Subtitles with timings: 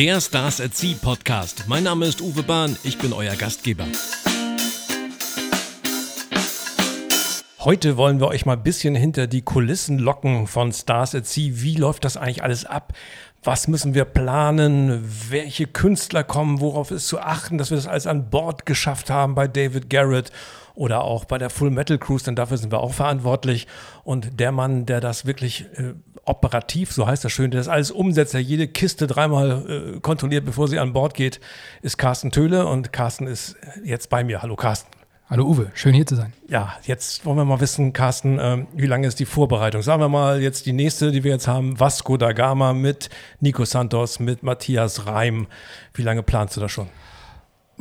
[0.00, 1.64] Der Stars at Sea Podcast.
[1.66, 3.84] Mein Name ist Uwe Bahn, ich bin euer Gastgeber.
[7.58, 11.52] Heute wollen wir euch mal ein bisschen hinter die Kulissen locken von Stars at Sea.
[11.56, 12.94] Wie läuft das eigentlich alles ab?
[13.42, 15.06] Was müssen wir planen?
[15.28, 16.60] Welche Künstler kommen?
[16.60, 20.32] Worauf ist zu achten, dass wir das alles an Bord geschafft haben bei David Garrett
[20.80, 22.24] oder auch bei der Full Metal Cruise?
[22.24, 23.66] Denn dafür sind wir auch verantwortlich.
[24.02, 25.92] Und der Mann, der das wirklich äh,
[26.24, 30.46] operativ, so heißt das schön, der das alles umsetzt, der jede Kiste dreimal äh, kontrolliert,
[30.46, 31.38] bevor sie an Bord geht,
[31.82, 32.66] ist Carsten Töhle.
[32.66, 34.40] Und Carsten ist jetzt bei mir.
[34.40, 34.90] Hallo Carsten.
[35.28, 36.32] Hallo Uwe, schön hier zu sein.
[36.48, 39.82] Ja, jetzt wollen wir mal wissen, Carsten, ähm, wie lange ist die Vorbereitung?
[39.82, 43.64] Sagen wir mal jetzt die nächste, die wir jetzt haben, Vasco da Gama mit Nico
[43.64, 45.46] Santos, mit Matthias Reim.
[45.94, 46.88] Wie lange planst du das schon?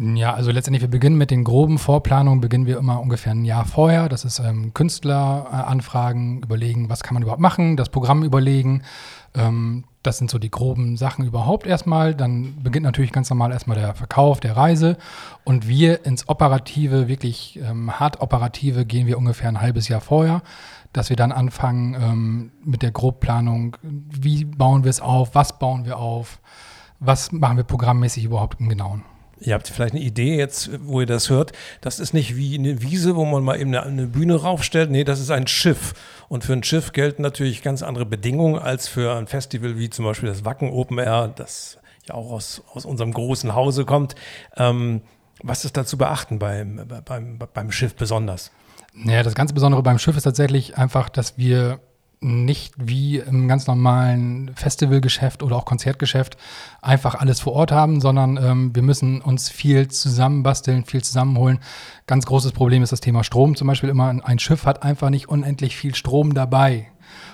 [0.02, 3.66] Ja, also letztendlich, wir beginnen mit den groben Vorplanungen, beginnen wir immer ungefähr ein Jahr
[3.66, 4.08] vorher.
[4.08, 8.84] Das ist ähm, Künstler äh, überlegen, was kann man überhaupt machen, das Programm überlegen.
[9.36, 12.16] Ähm, das sind so die groben Sachen überhaupt erstmal.
[12.16, 14.98] Dann beginnt natürlich ganz normal erstmal der Verkauf der Reise.
[15.44, 20.42] Und wir ins Operative, wirklich ähm, hart Operative, gehen wir ungefähr ein halbes Jahr vorher,
[20.94, 23.76] dass wir dann anfangen ähm, mit der Grobplanung.
[23.82, 25.36] Wie bauen wir es auf?
[25.36, 26.40] Was bauen wir auf?
[27.02, 29.04] Was machen wir programmmäßig überhaupt im Genauen?
[29.42, 31.54] Ihr habt vielleicht eine Idee jetzt, wo ihr das hört.
[31.82, 34.92] Das ist nicht wie eine Wiese, wo man mal eben eine, eine, Bühne raufstellt.
[34.92, 35.94] Nee, das ist ein Schiff.
[36.28, 40.06] Und für ein Schiff gelten natürlich ganz andere Bedingungen als für ein Festival wie zum
[40.06, 44.16] Beispiel das Wacken Open Air, das ja auch aus, aus unserem großen Hause kommt.
[44.58, 45.02] Ähm,
[45.42, 48.52] was ist da zu beachten beim, beim, beim Schiff besonders?
[48.94, 51.80] Naja, das ganz Besondere beim Schiff ist tatsächlich einfach, dass wir
[52.22, 56.36] nicht wie im ganz normalen Festivalgeschäft oder auch Konzertgeschäft
[56.82, 61.60] einfach alles vor Ort haben, sondern ähm, wir müssen uns viel zusammenbasteln, viel zusammenholen.
[62.08, 63.56] Ganz großes Problem ist das Thema Strom.
[63.56, 66.88] Zum Beispiel immer ein Schiff hat einfach nicht unendlich viel Strom dabei.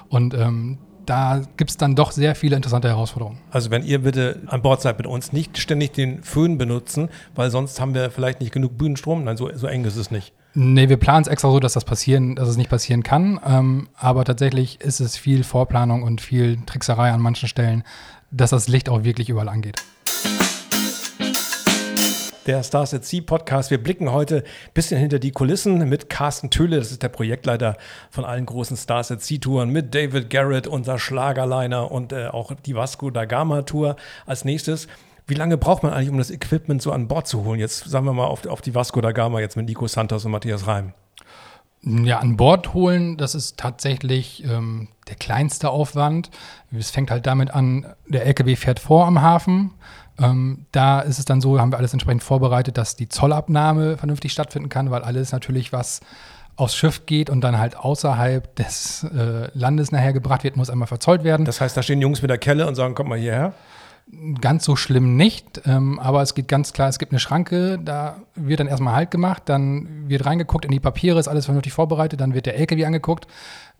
[0.07, 3.39] Und ähm, da gibt es dann doch sehr viele interessante Herausforderungen.
[3.51, 7.49] Also wenn ihr bitte an Bord seid mit uns, nicht ständig den Föhn benutzen, weil
[7.49, 9.23] sonst haben wir vielleicht nicht genug Bühnenstrom.
[9.23, 10.33] Nein, so, so eng ist es nicht.
[10.57, 13.41] Nee, wir planen es extra so, dass das passieren, dass es nicht passieren kann.
[13.45, 17.83] Ähm, aber tatsächlich ist es viel Vorplanung und viel Trickserei an manchen Stellen,
[18.31, 19.83] dass das Licht auch wirklich überall angeht
[22.45, 23.71] der Stars at Sea Podcast.
[23.71, 27.75] Wir blicken heute ein bisschen hinter die Kulissen mit Carsten Töhle, das ist der Projektleiter
[28.11, 32.53] von allen großen Stars at Sea Touren, mit David Garrett, unser Schlagerliner und äh, auch
[32.65, 33.95] die Vasco da Gama Tour
[34.27, 34.87] als nächstes.
[35.27, 37.59] Wie lange braucht man eigentlich, um das Equipment so an Bord zu holen?
[37.59, 40.31] Jetzt sagen wir mal auf, auf die Vasco da Gama, jetzt mit Nico Santos und
[40.31, 40.93] Matthias Reim.
[41.81, 46.31] Ja, an Bord holen, das ist tatsächlich ähm, der kleinste Aufwand.
[46.71, 49.71] Es fängt halt damit an, der LKW fährt vor am Hafen.
[50.19, 54.31] Ähm, da ist es dann so, haben wir alles entsprechend vorbereitet, dass die Zollabnahme vernünftig
[54.31, 56.01] stattfinden kann, weil alles natürlich, was
[56.55, 60.87] aufs Schiff geht und dann halt außerhalb des äh, Landes nachher gebracht wird, muss einmal
[60.87, 61.45] verzollt werden.
[61.45, 63.53] Das heißt, da stehen Jungs mit der Kelle und sagen, kommt mal hierher?
[64.39, 68.17] Ganz so schlimm nicht, ähm, aber es geht ganz klar, es gibt eine Schranke, da
[68.35, 72.21] wird dann erstmal Halt gemacht, dann wird reingeguckt in die Papiere, ist alles vernünftig vorbereitet,
[72.21, 73.25] dann wird der LKW angeguckt.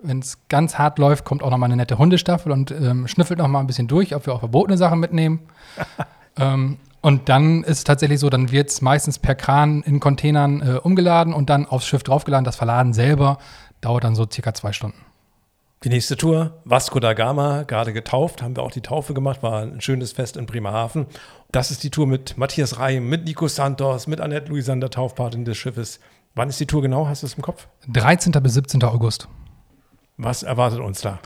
[0.02, 3.64] Wenn es ganz hart läuft, kommt auch nochmal eine nette Hundestaffel und ähm, schnüffelt nochmal
[3.64, 5.41] ein bisschen durch, ob wir auch verbotene Sachen mitnehmen.
[6.38, 10.62] ähm, und dann ist es tatsächlich so, dann wird es meistens per Kran in Containern
[10.62, 12.46] äh, umgeladen und dann aufs Schiff draufgeladen.
[12.46, 13.38] Das Verladen selber
[13.80, 14.97] dauert dann so circa zwei Stunden.
[15.85, 19.62] Die nächste Tour, Vasco da Gama, gerade getauft, haben wir auch die Taufe gemacht, war
[19.62, 21.06] ein schönes Fest in Bremerhaven.
[21.51, 25.57] Das ist die Tour mit Matthias Reim, mit Nico Santos, mit Annette Luisander, Taufpatin des
[25.57, 26.00] Schiffes.
[26.34, 27.07] Wann ist die Tour genau?
[27.07, 27.68] Hast du es im Kopf?
[27.88, 28.31] 13.
[28.31, 28.84] bis 17.
[28.84, 29.28] August.
[30.18, 31.19] Was erwartet uns da?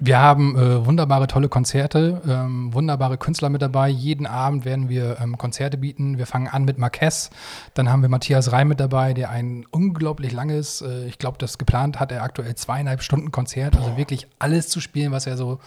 [0.00, 3.88] Wir haben äh, wunderbare, tolle Konzerte, ähm, wunderbare Künstler mit dabei.
[3.88, 6.18] Jeden Abend werden wir ähm, Konzerte bieten.
[6.18, 7.30] Wir fangen an mit Marquez.
[7.74, 11.58] Dann haben wir Matthias Reim mit dabei, der ein unglaublich langes, äh, ich glaube, das
[11.58, 13.76] geplant hat er aktuell zweieinhalb Stunden Konzert.
[13.76, 15.58] Also wirklich alles zu spielen, was er so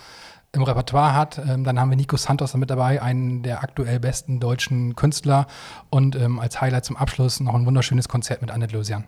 [0.53, 1.37] im Repertoire hat.
[1.37, 5.45] Ähm, dann haben wir Nico Santos mit dabei, einen der aktuell besten deutschen Künstler.
[5.89, 9.03] Und ähm, als Highlight zum Abschluss noch ein wunderschönes Konzert mit Annette Lusian.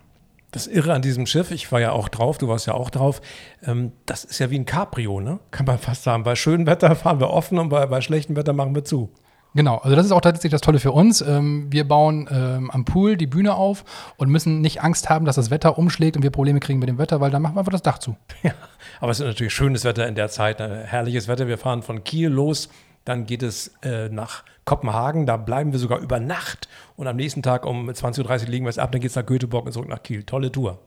[0.54, 3.20] Das Irre an diesem Schiff, ich war ja auch drauf, du warst ja auch drauf,
[3.66, 5.40] ähm, das ist ja wie ein Cabrio, ne?
[5.50, 6.22] Kann man fast sagen.
[6.22, 9.12] Bei schönem Wetter fahren wir offen und bei, bei schlechtem Wetter machen wir zu.
[9.56, 11.22] Genau, also das ist auch tatsächlich das Tolle für uns.
[11.22, 13.84] Ähm, wir bauen ähm, am Pool die Bühne auf
[14.16, 16.98] und müssen nicht Angst haben, dass das Wetter umschlägt und wir Probleme kriegen mit dem
[16.98, 18.16] Wetter, weil dann machen wir einfach das Dach zu.
[18.44, 18.52] Ja,
[19.00, 21.48] aber es ist natürlich schönes Wetter in der Zeit, äh, herrliches Wetter.
[21.48, 22.68] Wir fahren von Kiel los
[23.04, 27.42] dann geht es äh, nach Kopenhagen, da bleiben wir sogar über Nacht und am nächsten
[27.42, 29.88] Tag um 20.30 Uhr legen wir es ab, dann geht es nach Göteborg und zurück
[29.88, 30.22] nach Kiel.
[30.22, 30.78] Tolle Tour.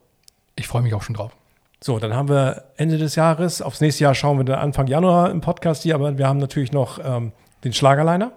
[0.56, 1.36] Ich freue mich auch schon drauf.
[1.80, 5.30] So, dann haben wir Ende des Jahres, aufs nächste Jahr schauen wir dann Anfang Januar
[5.30, 7.34] im Podcast hier, aber wir haben natürlich noch ähm,
[7.64, 8.32] den Schlagerliner.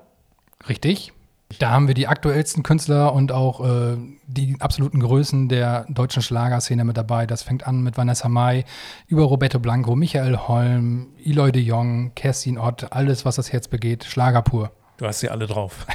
[0.69, 1.13] Richtig.
[1.59, 3.97] Da haben wir die aktuellsten Künstler und auch äh,
[4.27, 7.27] die absoluten Größen der deutschen Schlagerszene mit dabei.
[7.27, 8.65] Das fängt an mit Vanessa Mai,
[9.09, 14.05] über Roberto Blanco, Michael Holm, Eloy de Jong, Kerstin Ott, alles, was das Herz begeht,
[14.05, 14.71] Schlager pur.
[15.01, 15.87] Du hast sie alle drauf.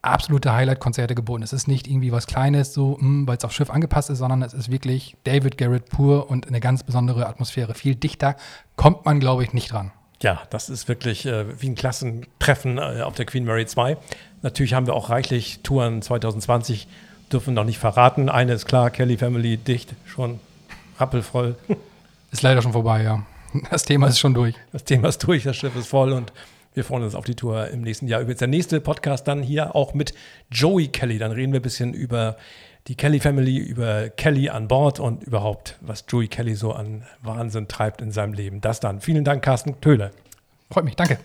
[0.00, 1.42] absolute Highlight-Konzerte geboten.
[1.42, 4.42] Es ist nicht irgendwie was Kleines, so, hm, weil es aufs Schiff angepasst ist, sondern
[4.42, 7.74] es ist wirklich David Garrett pur und eine ganz besondere Atmosphäre.
[7.74, 8.36] Viel dichter
[8.76, 9.92] kommt man, glaube ich, nicht ran.
[10.22, 13.98] Ja, das ist wirklich äh, wie ein Klassentreffen äh, auf der Queen Mary 2.
[14.42, 16.88] Natürlich haben wir auch reichlich Touren 2020,
[17.32, 18.28] dürfen noch nicht verraten.
[18.28, 20.40] Eine ist klar, Kelly Family dicht, schon
[20.98, 21.56] rappelvoll.
[22.32, 23.24] Ist leider schon vorbei, ja.
[23.70, 24.54] Das Thema ist schon durch.
[24.72, 26.32] Das Thema ist durch, das Schiff ist voll und
[26.74, 28.20] wir freuen uns auf die Tour im nächsten Jahr.
[28.20, 30.12] Übrigens der nächste Podcast dann hier auch mit
[30.50, 31.18] Joey Kelly.
[31.18, 32.36] Dann reden wir ein bisschen über
[32.88, 37.68] die Kelly Family, über Kelly an Bord und überhaupt, was Joey Kelly so an Wahnsinn
[37.68, 38.60] treibt in seinem Leben.
[38.60, 39.00] Das dann.
[39.00, 40.10] Vielen Dank, Carsten Töhle.
[40.70, 41.18] Freut mich, danke.